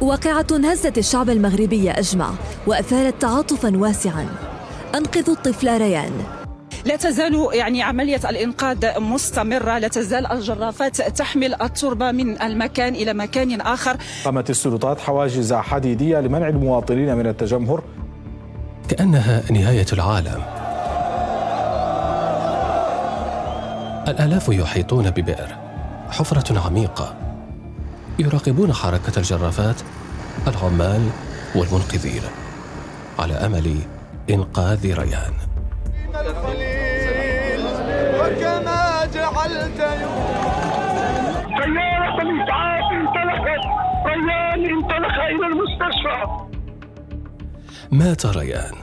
[0.00, 2.30] واقعة هزت الشعب المغربي أجمع
[2.66, 4.26] وأثارت تعاطفا واسعا.
[4.94, 6.12] أنقذوا الطفل ريان.
[6.84, 9.78] لا تزال يعني عملية الإنقاذ مستمرة.
[9.78, 13.96] لا تزال الجرافات تحمل التربة من المكان إلى مكان آخر.
[14.24, 17.82] قامت السلطات حواجز حديدية لمنع المواطنين من التجمهر.
[18.88, 20.42] كأنها نهاية العالم.
[24.08, 25.56] الآلاف يحيطون ببئر.
[26.10, 27.25] حفرة عميقة.
[28.18, 29.76] يراقبون حركة الجرافات
[30.46, 31.10] العمال
[31.54, 32.22] والمنقذين.
[33.18, 33.78] على أمل
[34.30, 35.32] إنقاذ ريان.
[38.20, 39.78] وكما جعلت
[41.58, 43.62] سيارة الإسعاف انطلقت.
[44.06, 46.46] ريان انطلق إلى المستشفى.
[47.90, 48.74] مات ريان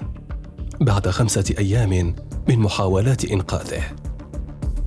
[0.81, 2.15] بعد خمسة أيام
[2.49, 3.83] من محاولات إنقاذه.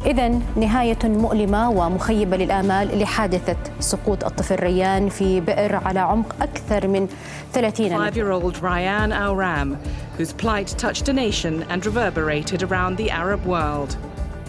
[0.07, 7.09] إذا نهاية مؤلمة ومخيبة للآمال لحادثة سقوط الطفل ريان في بئر على عمق أكثر من
[7.53, 8.11] 30 متر.
[8.11, 9.77] Five-year-old Ryan Al-Ram,
[10.19, 13.97] whose plight touched a nation and reverberated around the Arab world.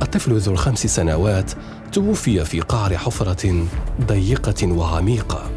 [0.01, 1.51] الطفل ذو الخمس سنوات
[1.91, 3.65] توفي في قعر حفرة
[4.07, 5.51] ضيقة وعميقة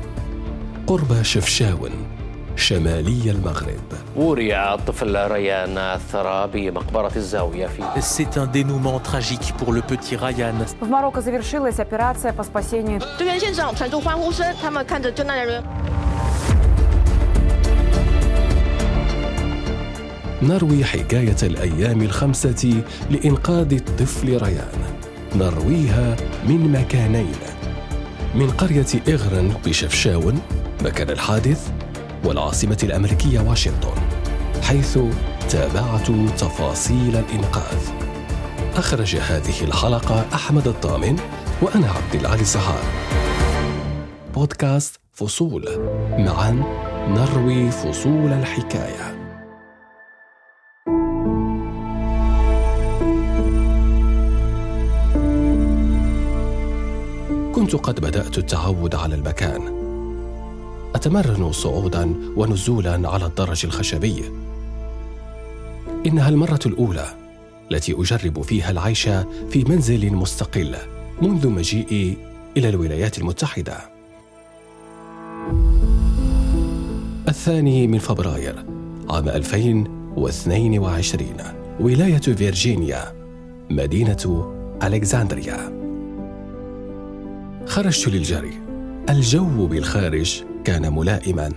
[0.86, 2.19] قرب شفشاون
[2.59, 3.81] شمالي المغرب
[4.15, 10.55] ورع الطفل ريان الثرى بمقبرة الزاوية في C'est un dénouement tragique pour le petit Ryan.
[10.81, 12.99] В Марокко завершилась операция по спасению.
[13.17, 15.63] 队员现场传出欢呼声，他们看着救难人员。
[20.43, 24.81] نروي حكاية الأيام الخمسة لإنقاذ الطفل ريان
[25.35, 26.15] نرويها
[26.47, 27.35] من مكانين
[28.35, 30.41] من قرية إغرن بشفشاون
[30.83, 31.71] مكان الحادث
[32.24, 33.94] والعاصمة الأمريكية واشنطن
[34.62, 34.98] حيث
[35.50, 37.88] تابعت تفاصيل الإنقاذ.
[38.76, 41.16] أخرج هذه الحلقة أحمد الطامن
[41.62, 42.82] وأنا عبد العالي سهار.
[44.34, 45.64] بودكاست فصول
[46.18, 46.50] معا
[47.08, 49.20] نروي فصول الحكاية.
[57.54, 59.79] كنت قد بدأت التعود على المكان.
[60.94, 64.24] أتمرن صعودا ونزولا على الدرج الخشبي.
[66.06, 67.06] إنها المرة الأولى
[67.72, 69.02] التي أجرب فيها العيش
[69.50, 70.76] في منزل مستقل
[71.22, 72.16] منذ مجيئي
[72.56, 73.76] إلى الولايات المتحدة.
[77.28, 78.64] الثاني من فبراير
[79.10, 81.26] عام 2022
[81.80, 83.12] ولاية فيرجينيا
[83.70, 84.52] مدينة
[84.82, 85.80] ألكسندريا.
[87.66, 88.52] خرجت للجري.
[89.10, 91.52] الجو بالخارج كان ملائما.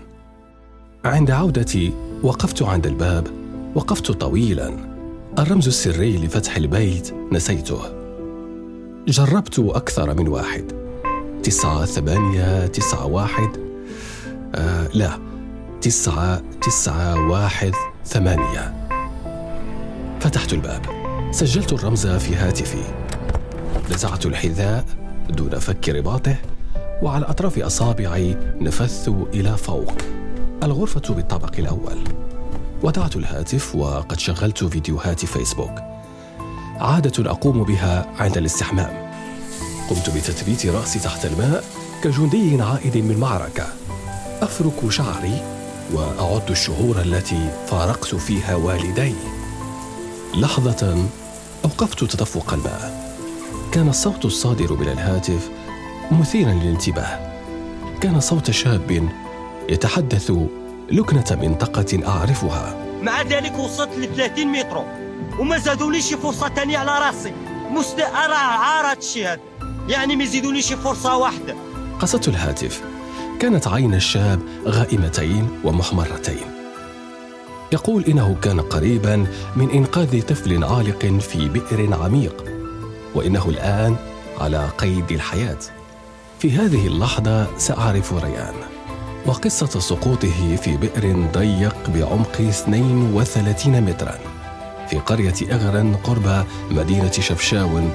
[1.05, 1.93] عند عودتي
[2.23, 3.27] وقفت عند الباب
[3.75, 4.77] وقفت طويلا.
[5.39, 7.79] الرمز السري لفتح البيت نسيته.
[9.07, 10.71] جربت أكثر من واحد.
[11.43, 13.49] تسعة ثمانية تسعة واحد.
[14.55, 15.19] آه لا
[15.81, 17.71] تسعة تسعة واحد
[18.05, 18.89] ثمانية.
[20.19, 20.81] فتحت الباب.
[21.31, 22.83] سجلت الرمز في هاتفي.
[23.91, 24.85] نزعت الحذاء
[25.29, 26.35] دون فك رباطه.
[27.03, 29.93] وعلى أطراف أصابعي نفذت إلى فوق.
[30.63, 32.03] الغرفة بالطابق الأول.
[32.83, 35.79] ودعت الهاتف وقد شغلت فيديوهات فيسبوك.
[36.75, 39.11] عادة أقوم بها عند الاستحمام.
[39.89, 41.63] قمت بتثبيت رأسي تحت الماء
[42.03, 43.67] كجندي عائد من معركة.
[44.41, 45.41] أفرك شعري
[45.93, 49.13] وأعد الشهور التي فارقت فيها والدي.
[50.35, 51.05] لحظة
[51.65, 53.13] أوقفت تدفق الماء.
[53.71, 55.49] كان الصوت الصادر من الهاتف
[56.13, 57.33] مثيرا للانتباه.
[58.01, 59.09] كان صوت شاب
[59.69, 60.31] يتحدث
[60.91, 62.75] لكنة منطقة أعرفها.
[63.01, 64.83] مع ذلك وصلت ل 30 متر
[65.39, 67.33] وما زادوليش فرصة تانية على راسي.
[67.71, 69.39] مست أرى عارة الشيء هذا
[69.87, 71.55] يعني ما يزيدونيش فرصة واحدة.
[71.99, 72.81] قصدت الهاتف.
[73.39, 76.47] كانت عين الشاب غائمتين ومحمرتين.
[77.71, 82.43] يقول إنه كان قريبا من إنقاذ طفل عالق في بئر عميق
[83.15, 83.95] وإنه الآن
[84.39, 85.59] على قيد الحياة.
[86.43, 88.53] في هذه اللحظة سأعرف ريان
[89.25, 94.19] وقصة سقوطه في بئر ضيق بعمق 32 مترا
[94.89, 97.91] في قرية أغرن قرب مدينة شفشاون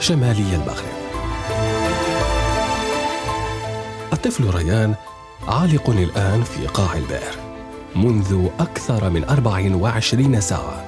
[0.00, 0.96] شمالي المغرب.
[4.12, 4.94] الطفل ريان
[5.48, 7.34] عالق الآن في قاع البئر
[7.94, 10.84] منذ أكثر من 24 ساعة.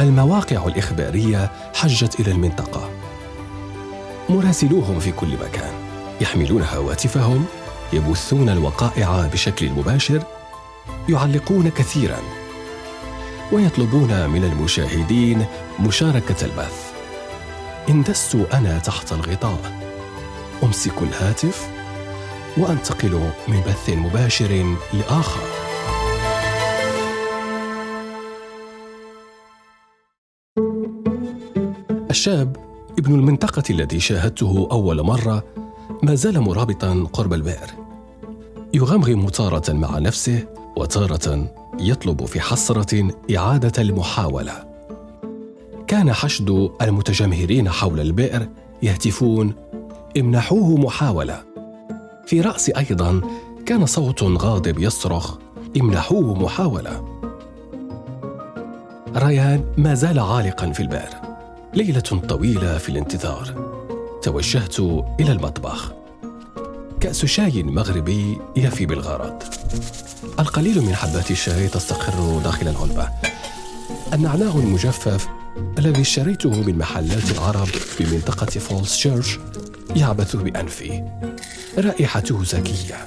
[0.00, 3.05] المواقع الإخبارية حجت إلى المنطقة.
[4.28, 5.72] مراسلوهم في كل مكان.
[6.20, 7.44] يحملون هواتفهم
[7.92, 10.22] يبثون الوقائع بشكل مباشر
[11.08, 12.18] يعلقون كثيرا
[13.52, 15.46] ويطلبون من المشاهدين
[15.80, 16.92] مشاركة البث.
[17.88, 19.72] اندست أنا تحت الغطاء.
[20.62, 21.68] امسك الهاتف
[22.56, 25.40] وانتقل من بث مباشر لآخر.
[32.10, 32.65] الشاب
[32.98, 35.44] ابن المنطقة التي شاهدته أول مرة
[36.02, 37.70] ما زال مرابطا قرب البئر.
[38.74, 40.44] يغمغم تارة مع نفسه
[40.76, 44.52] وتارة يطلب في حسرة إعادة المحاولة.
[45.86, 48.48] كان حشد المتجمهرين حول البئر
[48.82, 49.54] يهتفون.
[50.18, 51.42] امنحوه محاولة.
[52.26, 53.20] في رأسي أيضا
[53.66, 55.36] كان صوت غاضب يصرخ.
[55.80, 57.04] امنحوه محاولة.
[59.16, 61.25] ريان ما زال عالقا في البئر.
[61.76, 63.76] ليلة طويلة في الانتظار.
[64.22, 64.80] توجهت
[65.20, 65.92] إلى المطبخ.
[67.00, 69.42] كأس شاي مغربي يفي بالغرض.
[70.38, 73.08] القليل من حبات الشاي تستقر داخل العلبة
[74.12, 75.28] النعناع المجفف
[75.78, 79.38] الذي اشتريته من محلات العرب في منطقة Falls Church
[79.96, 81.02] يعبث بأنفي
[81.78, 83.06] رائحته زكية.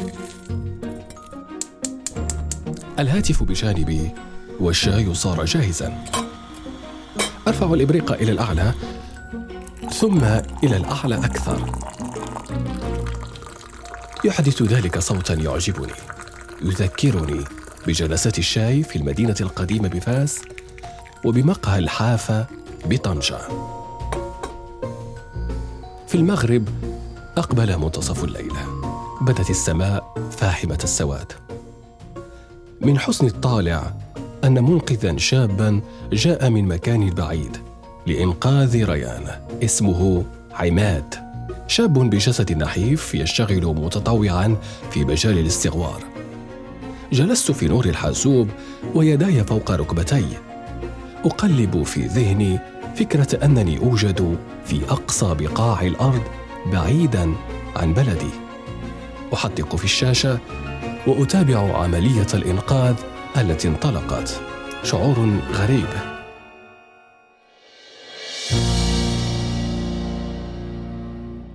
[2.99, 4.11] الهاتف بجانبي
[4.59, 6.03] والشاي صار جاهزا.
[7.47, 8.73] أرفع الإبريق إلى الأعلى
[9.91, 10.23] ثم
[10.63, 11.79] إلى الأعلى أكثر.
[14.25, 15.93] يحدث ذلك صوتا يعجبني.
[16.61, 17.43] يذكرني
[17.87, 20.41] بجلسات الشاي في المدينة القديمة بفاس
[21.25, 22.45] وبمقهى الحافة
[22.85, 23.39] بطنجة.
[26.07, 26.69] في المغرب
[27.37, 28.53] أقبل منتصف الليل.
[29.21, 31.31] بدت السماء فاحمة السواد.
[32.81, 33.93] من حسن الطالع
[34.43, 35.81] أن منقذا شابا
[36.13, 37.57] جاء من مكان بعيد
[38.07, 39.23] لإنقاذ ريان
[39.63, 41.15] اسمه عماد
[41.67, 44.55] شاب بجسد نحيف يشتغل متطوعا
[44.91, 46.03] في مجال الاستغوار.
[47.13, 48.49] جلست في نور الحاسوب
[48.95, 50.25] ويداي فوق ركبتي.
[51.25, 52.59] أقلب في ذهني
[52.95, 56.21] فكرة أنني أوجد في أقصى بقاع الأرض
[56.73, 57.33] بعيدا
[57.75, 58.31] عن بلدي.
[59.33, 60.39] احدق في الشاشة
[61.07, 62.95] وأتابع عملية الإنقاذ
[63.37, 64.41] التي انطلقت.
[64.83, 65.87] شعور غريب.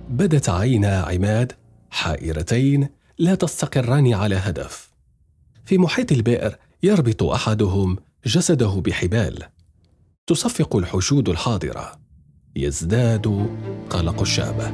[0.09, 1.51] بدت عينا عماد
[1.91, 4.89] حائرتين لا تستقران على هدف.
[5.65, 9.43] في محيط البئر يربط أحدهم جسده بحبال.
[10.27, 11.91] تصفق الحشود الحاضرة.
[12.55, 13.49] يزداد
[13.89, 14.71] قلق الشاب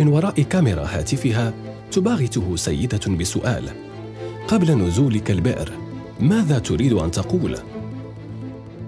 [0.00, 1.52] من وراء كاميرا هاتفها
[1.92, 3.68] تباغته سيدة بسؤال
[4.48, 5.72] قبل نزولك البئر
[6.20, 7.58] ماذا تريد أن تقول؟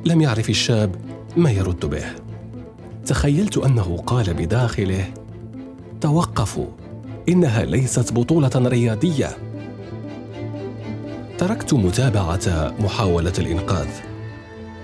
[0.05, 0.94] لم يعرف الشاب
[1.37, 2.05] ما يرد به.
[3.06, 5.14] تخيلت أنه قال بداخله
[6.00, 6.67] توقفوا
[7.29, 9.37] إنها ليست بطولة رياضيه
[11.38, 13.88] تركت متابعة محاولة الإنقاذ.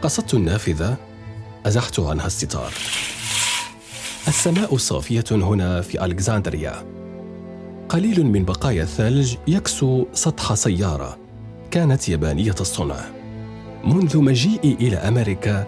[0.02, 0.96] قصدت النافذة
[1.66, 2.72] أزحت عنها الستار.
[4.28, 6.74] السماء صافيه هنا في ألكسندريا.
[7.88, 11.18] قليل من بقايا الثلج يكسو سطح سيارة
[11.70, 13.00] كانت يابانية الصنع.
[13.84, 15.66] منذ مجيئي إلى أمريكا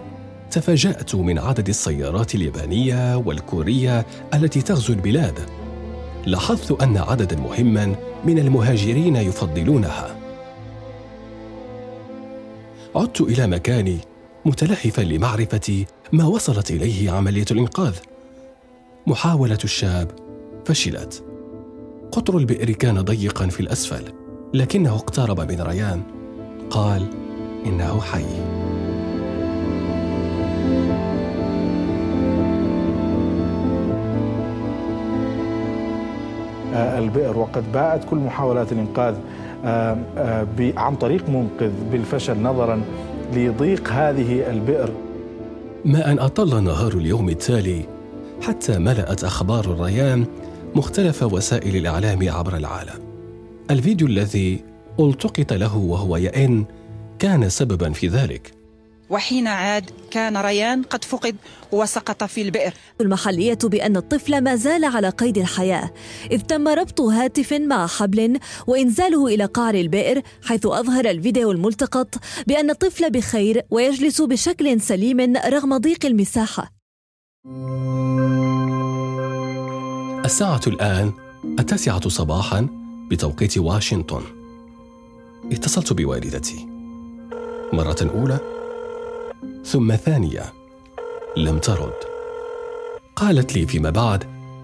[0.51, 5.39] تفاجأت من عدد السيارات اليابانية والكورية التي تغزو البلاد.
[6.25, 10.15] لاحظت أن عددا مهما من المهاجرين يفضلونها.
[12.95, 13.97] عدت إلى مكاني
[14.45, 17.93] متلهفا لمعرفه ما وصلت إليه عملية الإنقاذ.
[19.07, 20.11] محاولة الشاب
[20.65, 21.23] فشلت.
[22.11, 24.03] قطر البئر كان ضيقا في الأسفل
[24.53, 26.01] لكنه اقترب من ريان.
[26.69, 27.07] قال
[27.65, 28.25] إنه حي.
[36.73, 39.15] آه، البئر وقد باءت كل محاولات الإنقاذ
[39.65, 42.81] آه، آه، عن طريق منقذ بالفشل نظرا
[43.33, 44.89] لضيق هذه البئر.
[45.85, 48.00] ما أن أطل نهار اليوم التالي
[48.41, 50.25] حتى ملأت أخبار الريان
[50.75, 52.99] مختلف وسائل الإعلام عبر العالم.
[53.71, 54.63] الفيديو الذي
[54.99, 56.65] التقط له وهو يئن
[57.19, 58.51] كان سببا في ذلك.
[59.09, 61.35] وحين عاد كان ريان قد فقد
[61.71, 65.91] وسقط في البئر المحلية بأن الطفل ما زال على قيد الحياة
[66.31, 72.15] إذ تم ربط هاتف مع حبل وإنزاله إلى قعر البئر حيث أظهر الفيديو الملتقط
[72.47, 76.80] بأن الطفل بخير ويجلس بشكل سليم رغم ضيق المساحة
[80.25, 81.11] الساعة الآن
[81.59, 82.67] التاسعة صباحا
[83.11, 84.21] بتوقيت واشنطن.
[85.51, 86.67] اتصلت بوالدتي.
[87.73, 88.39] مرة أولى.
[89.65, 90.53] ثم ثانية.
[91.37, 91.93] لم ترد.
[93.15, 94.23] قالت لي فيما بعد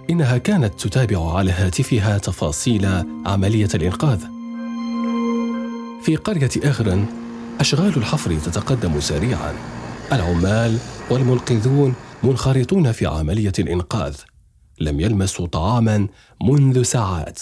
[0.09, 2.85] إنها كانت تتابع على هاتفها تفاصيل
[3.25, 4.19] عملية الإنقاذ.
[6.01, 7.05] في قرية إغرن
[7.59, 9.53] أشغال الحفر تتقدم سريعا.
[10.11, 10.77] العمال
[11.09, 11.93] والمنقذون
[12.23, 14.15] منخرطون في عملية الإنقاذ.
[14.79, 16.07] لم يلمسوا طعاما
[16.43, 17.39] منذ ساعات.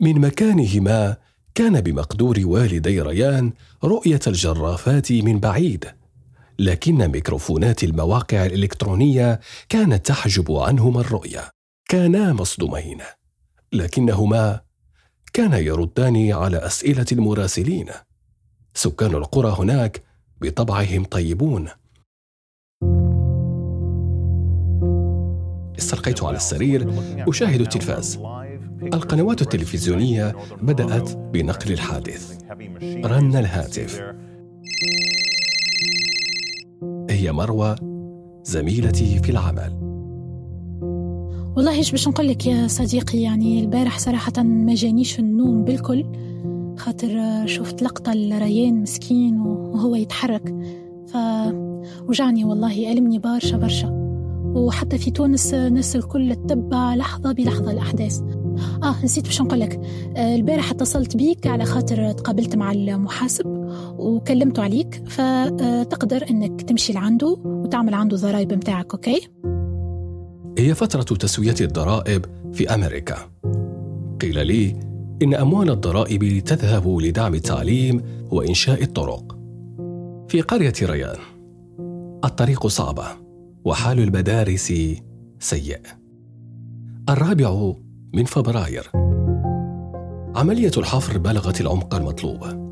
[0.00, 1.16] من مكانهما
[1.54, 3.52] كان بمقدور والدي ريان
[3.84, 5.86] رؤية الجرافات من بعيد.
[6.58, 11.50] لكن ميكروفونات المواقع الإلكترونية كانت تحجب عنهما الرؤية.
[11.88, 12.98] كانا مصدومين.
[13.72, 14.60] لكنهما
[15.32, 17.86] كانا يردان على أسئلة المراسلين.
[18.74, 20.02] سكان القرى هناك
[20.40, 21.68] بطبعهم طيبون.
[25.80, 26.92] استلقيت على السرير
[27.28, 28.18] أشاهد التلفاز.
[28.82, 32.38] القنوات التلفزيونية بدأت بنقل الحادث.
[33.04, 34.02] رن الهاتف.
[37.10, 37.76] هي مروى
[38.44, 39.72] زميلتي في العمل.
[41.56, 46.04] والله إيش باش نقول لك يا صديقي يعني البارح صراحة ما جانيش النوم بالكل
[46.76, 50.54] خاطر شفت لقطة لريان مسكين وهو يتحرك.
[51.06, 53.99] فوجعني والله ألمني برشا برشا.
[54.54, 58.20] وحتى في تونس الناس الكل تتبع لحظة بلحظة الأحداث.
[58.82, 59.80] آه نسيت باش نقول لك
[60.16, 63.46] آه البارح اتصلت بيك على خاطر تقابلت مع المحاسب
[63.98, 69.28] وكلمته عليك فتقدر إنك تمشي لعنده وتعمل عنده الضرائب متاعك okay؟
[70.58, 73.16] هي فترة تسوية الضرائب في أمريكا.
[74.20, 74.76] قيل لي
[75.22, 79.36] إن أموال الضرائب تذهب لدعم التعليم وإنشاء الطرق.
[80.28, 81.16] في قرية ريان
[82.24, 83.29] الطريق صعبة.
[83.64, 84.72] وحال المدارس
[85.38, 85.80] سيء.
[87.08, 87.72] الرابع
[88.14, 88.90] من فبراير.
[90.36, 92.70] عملية الحفر بلغت العمق المطلوب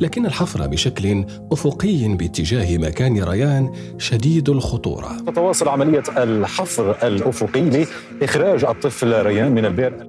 [0.00, 5.16] لكن الحفر بشكل أفقي باتجاه مكان ريان شديد الخطورة.
[5.26, 7.86] تتواصل عملية الحفر الأفقي
[8.20, 10.06] لإخراج الطفل ريان من البئر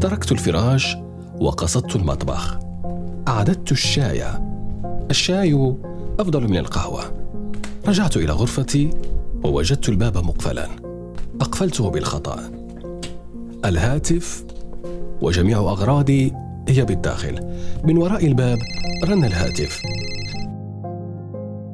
[0.00, 0.96] تركت الفراش
[1.40, 2.58] وقصدت المطبخ.
[3.28, 4.24] أعددت الشاي.
[5.10, 5.76] الشاي
[6.20, 7.19] أفضل من القهوة.
[7.90, 8.90] رجعت إلى غرفتي
[9.44, 10.66] ووجدت الباب مقفلا.
[11.40, 12.50] أقفلته بالخطأ.
[13.64, 14.44] الهاتف
[15.22, 16.32] وجميع أغراضي
[16.68, 17.54] هي بالداخل.
[17.84, 18.58] من وراء الباب
[19.04, 19.80] رن الهاتف.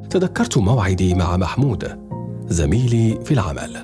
[0.09, 1.99] تذكرت موعدي مع محمود
[2.47, 3.77] زميلي في العمل.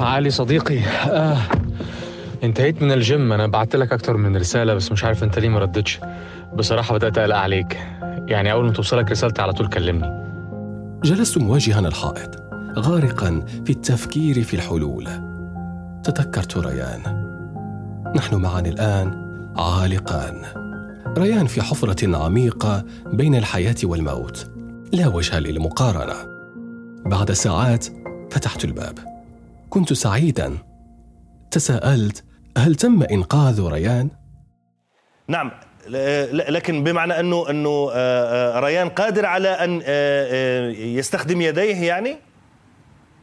[0.00, 0.78] علي صديقي
[1.10, 1.38] آه.
[2.44, 3.32] انتهيت من الجيم.
[3.32, 6.00] أنا بعت لك أكتر من رسالة بس مش عارف أنت ليه ما ردتش.
[6.56, 7.76] بصراحة بدأت أقلق عليك.
[8.28, 10.27] يعني أول ما توصلك رسالتي على طول كلمني.
[11.04, 12.42] جلست مواجها الحائط
[12.78, 15.04] غارقا في التفكير في الحلول.
[16.04, 17.00] تذكرت ريان.
[18.16, 20.42] نحن معا الآن عالقان
[21.18, 24.50] ريان في حفرة عميقة بين الحياة والموت.
[24.92, 26.14] لا وجه للمقارنة.
[27.06, 27.86] بعد ساعات
[28.30, 28.98] فتحت الباب.
[29.70, 30.58] كنت سعيدا.
[31.50, 32.24] تساءلت
[32.56, 34.10] هل تم إنقاذ ريان؟
[35.28, 35.50] نعم
[36.32, 37.90] لكن بمعنى انه أنه
[38.60, 39.82] ريان قادر على أن
[40.96, 42.16] يستخدم يديه يعني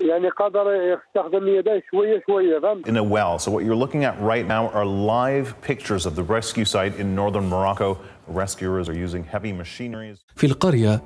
[0.02, 3.40] يعني قدر يستخدم يديه شوية شوية فهمت in a well.
[3.40, 7.16] So what you're looking at right now are live pictures of the rescue site in
[7.16, 7.98] northern Morocco.
[8.28, 10.16] Rescuers are using heavy machinery.
[10.36, 11.02] في القرية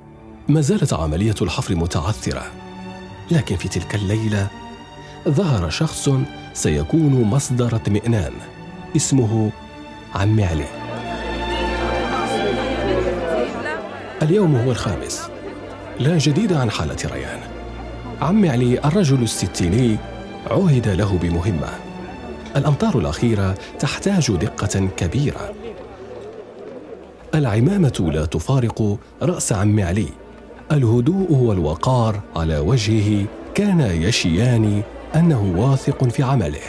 [0.49, 2.43] ما زالت عملية الحفر متعثرة
[3.31, 4.47] لكن في تلك الليلة
[5.27, 6.09] ظهر شخص
[6.53, 8.33] سيكون مصدر اطمئنان
[8.95, 9.51] اسمه
[10.15, 10.78] عم علي
[14.21, 15.29] اليوم هو الخامس.
[15.99, 17.39] لا جديد عن حالة ريان.
[18.21, 19.97] عم علي الرجل الستيني
[20.51, 21.69] عهد له بمهمة.
[22.55, 25.53] الأمطار الأخيرة تحتاج دقة كبيرة.
[27.35, 30.07] العمامة لا تفارق رأس عم علي.
[30.71, 34.81] الهدوء والوقار على وجهه كان يشيان
[35.15, 36.59] أنه واثق في عمله.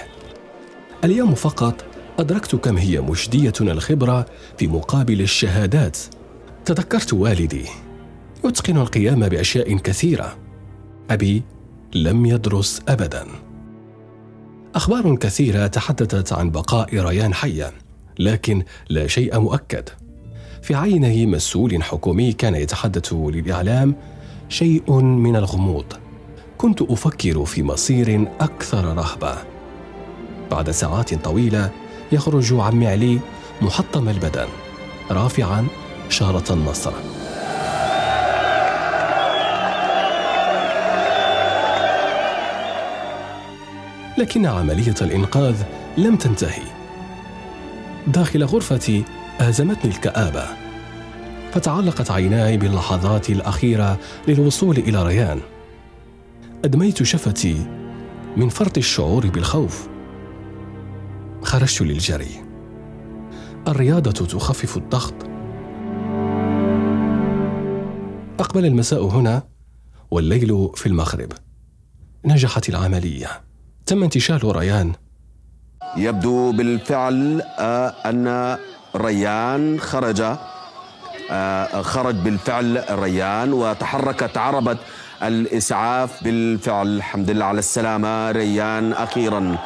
[1.04, 1.84] اليوم فقط
[2.18, 4.26] أدركت كم هي مجدية الخبرة
[4.58, 5.98] في مقابل الشهادات.
[6.64, 7.64] تذكرت والدي
[8.44, 10.36] يتقن القيام بأشياء كثيرة.
[11.10, 11.42] أبي
[11.94, 13.26] لم يدرس ابدا.
[14.74, 17.72] أخبار كثيرة تحدثت عن بقاء ريان حيا
[18.18, 19.88] لكن لا شيء مؤكد.
[20.62, 23.94] في عينه مسؤول حكومي كان يتحدث للإعلام
[24.48, 25.84] شيء من الغموض.
[26.58, 29.36] كنت أفكر في مصير أكثر رهبة.
[30.50, 31.70] بعد ساعات طويلة
[32.12, 33.20] يخرج عمي علي
[33.62, 34.48] محطم البدن
[35.10, 35.66] رافعا
[36.10, 36.92] شاره النصر
[44.18, 45.62] لكن عملية الإنقاذ
[45.98, 46.62] لم تنتهي.
[48.06, 49.04] داخل غرفتي
[49.40, 50.44] آزمتني الكآبة.
[51.52, 53.98] فتعلقت عيناي باللحظات الأخيرة
[54.28, 55.40] للوصول إلى ريان.
[56.64, 57.66] أدميت شفتي
[58.36, 59.88] من فرط الشعور بالخوف.
[61.42, 62.44] خرجت للجري.
[63.68, 65.29] الرياضة تخفف الضغط
[68.40, 69.42] أقبل المساء هنا
[70.10, 71.32] والليل في المغرب.
[72.24, 73.26] نجحت العملية.
[73.86, 74.92] تم انتشال ريان.
[75.96, 78.58] يبدو بالفعل آه، أن
[78.96, 80.22] ريان خرج
[81.30, 84.78] آه، خرج بالفعل ريان وتحركت عربة
[85.22, 86.86] الإسعاف بالفعل.
[86.86, 89.58] الحمد لله على السلامة ريان أخيرا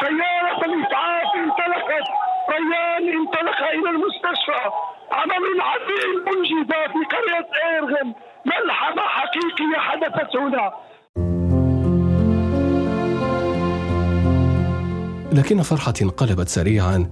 [0.00, 2.06] سيارة الإسعاف انطلقت
[2.50, 4.70] ريان انطلق إلى المستشفى
[5.12, 8.14] عمل عظيم منجز في قرية إيرغن
[8.46, 9.02] ملحمة
[9.36, 10.72] حقيقية حدثت هنا
[15.32, 17.10] لكن فرحة انقلبت سريعا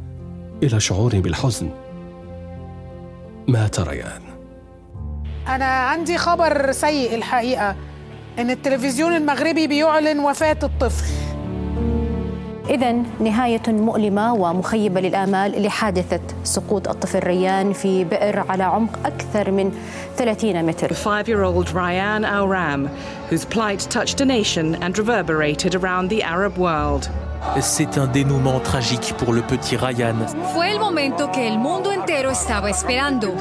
[0.63, 1.71] إلى شعور بالحزن.
[3.49, 4.23] مات ريان
[5.49, 7.77] أنا عندي خبر سيء الحقيقة
[8.39, 11.34] إن التلفزيون المغربي بيعلن وفاة الطفل.
[12.71, 19.73] إذا نهاية مؤلمة ومخيبة للآمال لحادثة سقوط الطفل ريان في بئر على عمق أكثر من
[20.17, 20.91] 30 متر.
[23.31, 27.11] Whose plight touched a nation and reverberated around the Arab world.
[27.61, 30.17] C'est un dénouement tragique pour le petit Ryan.
[30.55, 33.35] Fue el momento que el mundo entero estaba esperando.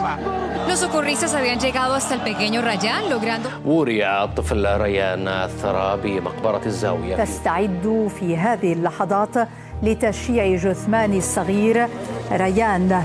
[0.68, 3.50] Los socorristas habían llegado hasta el pequeño Ryan, logrando.
[3.66, 9.48] وري الطفل ريان الثرى بمقبرة الزاوية تستعد في هذه اللحظات
[9.84, 11.88] لتشييع جثمان الصغير
[12.32, 13.04] ريان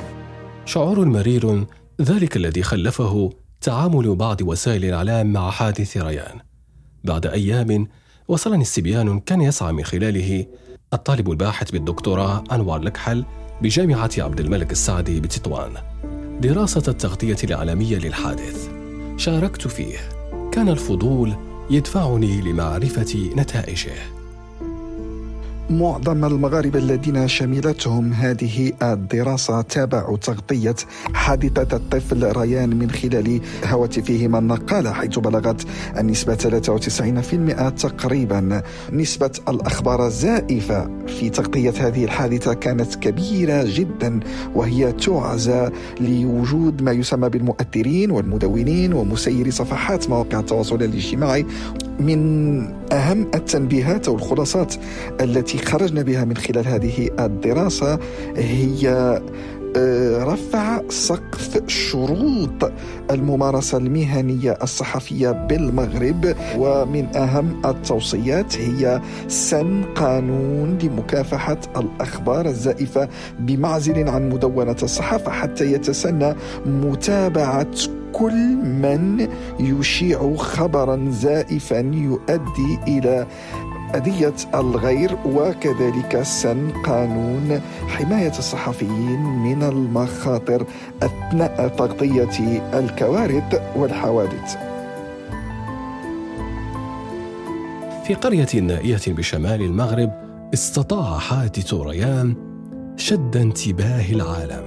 [0.64, 1.66] شعور مرير
[2.00, 3.30] ذلك الذي خلفه
[3.60, 6.47] تعامل بعض وسائل الإعلام مع حادث ريان
[7.04, 7.88] بعد أيام
[8.28, 10.46] وصلني استبيان كان يسعى من خلاله.
[10.92, 13.24] الطالب الباحث بالدكتوراه أنوار لكحل
[13.62, 15.74] بجامعة عبد الملك السعدي بتطوان.
[16.40, 18.70] دراسة التغطية الإعلامية للحادث.
[19.16, 19.98] شاركت فيه.
[20.52, 21.34] كان الفضول
[21.70, 24.17] يدفعني لمعرفة نتائجه.
[25.70, 30.74] معظم المغاربة الذين شملتهم هذه الدراسة تابعوا تغطية
[31.14, 35.66] حادثة الطفل ريان من خلال هواتفهم النقالة حيث بلغت
[35.98, 38.62] النسبة 93% تقريبا.
[38.92, 44.20] نسبة الأخبار الزائفة في تغطية هذه الحادثة كانت كبيرة جدا
[44.54, 51.46] وهي تعزى لوجود ما يسمى بالمؤثرين والمدونين ومسيري صفحات مواقع التواصل الاجتماعي
[52.00, 54.74] من أهم التنبيهات والخلاصات
[55.20, 57.98] التي خرجنا بها من خلال هذه الدراسة
[58.36, 59.20] هي
[59.76, 62.72] آه، رفع سقف شروط
[63.10, 74.28] الممارسة المهنية الصحفية بالمغرب ومن أهم التوصيات هي سن قانون لمكافحة الأخبار الزائفة بمعزل عن
[74.28, 76.34] مدونة الصحافة حتى يتسنى
[76.66, 77.66] متابعة
[78.12, 79.28] كل من
[79.60, 83.26] يشيع خبرا زائفا يؤدي إلى
[83.94, 90.66] أذية الغير وكذلك سن قانون حماية الصحفيين من المخاطر
[91.02, 94.56] أثناء تغطية الكوارث والحوادث.
[98.04, 100.10] في قرية نائية بشمال المغرب
[100.54, 102.34] استطاع حادث ريان
[102.96, 104.64] شد انتباه العالم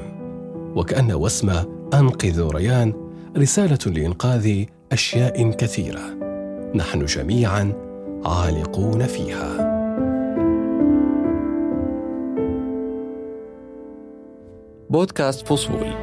[0.75, 1.49] وكأن وسم
[1.93, 2.93] أنقذ ريان
[3.37, 6.01] رسالة لإنقاذ أشياء كثيرة.
[6.75, 7.73] نحن جميعا
[8.25, 9.71] عالقون فيها.
[14.89, 15.93] بودكاست فصول.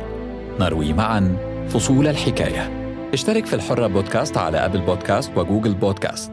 [0.60, 1.36] نروي معا
[1.68, 2.70] فصول الحكاية.
[3.12, 6.30] اشترك في الحرة بودكاست على أبل بودكاست وجوجل بودكاست.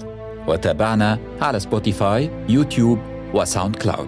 [0.47, 2.99] وتابعنا على سبوتيفاي يوتيوب
[3.33, 4.07] وساوند كلاود.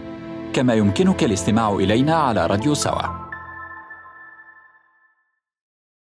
[0.54, 3.17] كما يمكنك الاستماع إلينا على راديو سوا.